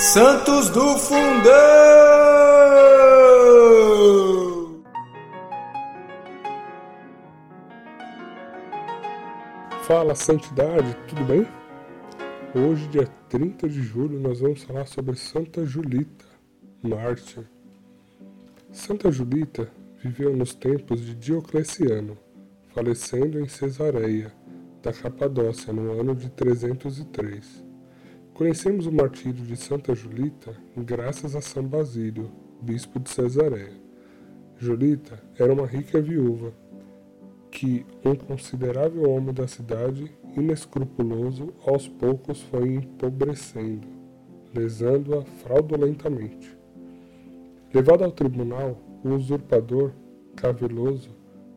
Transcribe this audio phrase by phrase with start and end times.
[0.00, 1.52] Santos do Fundão!
[9.82, 11.46] Fala, santidade, tudo bem?
[12.54, 16.24] Hoje, dia 30 de julho, nós vamos falar sobre Santa Julita,
[16.82, 17.44] mártir.
[18.72, 19.70] Santa Julita
[20.02, 22.16] viveu nos tempos de Diocleciano,
[22.74, 24.32] falecendo em Cesareia,
[24.82, 27.69] da Capadócia, no ano de 303.
[28.40, 32.30] Conhecemos o martírio de Santa Julita graças a São Basílio,
[32.62, 33.74] bispo de Cesareia.
[34.56, 36.50] Julita era uma rica viúva
[37.50, 43.86] que um considerável homem da cidade, inescrupuloso, aos poucos foi empobrecendo,
[44.54, 46.56] lesando-a fraudulentamente.
[47.74, 49.92] Levado ao tribunal, o usurpador,
[50.34, 51.10] caviloso,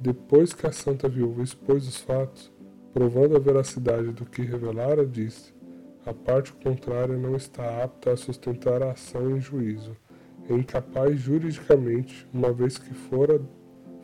[0.00, 2.52] depois que a santa viúva expôs os fatos,
[2.92, 5.53] provando a veracidade do que revelara, disse:
[6.04, 9.96] a parte contrária não está apta a sustentar a ação em juízo,
[10.48, 13.40] é incapaz juridicamente, uma vez que fora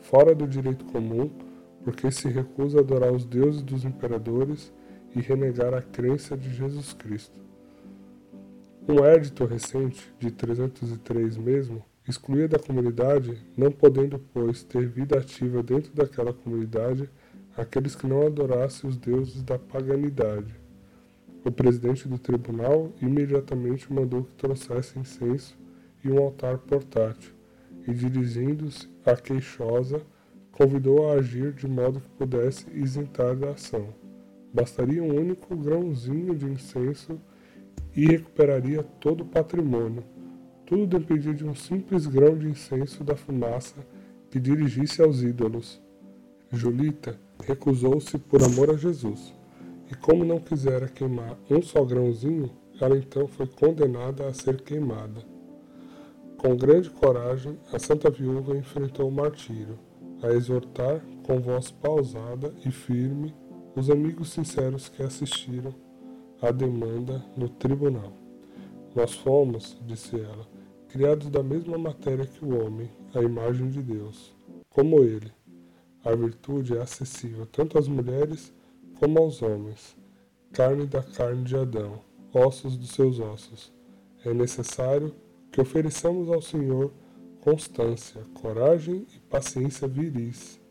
[0.01, 1.29] fora do direito comum,
[1.83, 4.73] porque se recusa a adorar os deuses dos imperadores
[5.15, 7.39] e renegar a crença de Jesus Cristo.
[8.87, 15.61] Um édito recente, de 303 mesmo, excluía da comunidade, não podendo, pois, ter vida ativa
[15.61, 17.09] dentro daquela comunidade
[17.55, 20.55] aqueles que não adorassem os deuses da paganidade.
[21.43, 25.57] O presidente do tribunal imediatamente mandou que trouxesse incenso
[26.03, 27.33] e um altar portátil,
[27.87, 30.01] e dirigindo-se à queixosa,
[30.51, 33.87] convidou a agir de modo que pudesse isentar da ação.
[34.53, 37.19] Bastaria um único grãozinho de incenso
[37.95, 40.03] e recuperaria todo o patrimônio.
[40.65, 43.75] Tudo dependia de um simples grão de incenso da fumaça
[44.29, 45.81] que dirigisse aos ídolos.
[46.51, 49.33] Julita recusou-se por amor a Jesus.
[49.91, 55.21] E como não quisera queimar um só grãozinho, ela então foi condenada a ser queimada.
[56.37, 59.77] Com grande coragem, a santa viúva enfrentou o martírio,
[60.23, 63.35] a exortar com voz pausada e firme
[63.75, 65.75] os amigos sinceros que assistiram
[66.41, 68.13] à demanda no tribunal.
[68.95, 70.47] Nós fomos, disse ela,
[70.87, 74.33] criados da mesma matéria que o homem, a imagem de Deus.
[74.69, 75.31] Como ele,
[76.03, 78.53] a virtude é acessível tanto às mulheres
[79.01, 79.97] como aos homens,
[80.53, 83.73] carne da carne de Adão, ossos dos seus ossos.
[84.23, 85.15] É necessário
[85.51, 86.93] que ofereçamos ao Senhor
[87.39, 90.61] constância, coragem e paciência viris.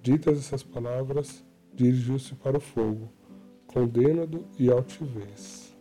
[0.00, 3.10] Ditas essas palavras, dirigiu-se para o fogo,
[3.66, 5.76] condena-do e altivez.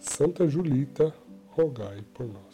[0.00, 1.14] Santa Julita,
[1.46, 2.49] rogai por nós.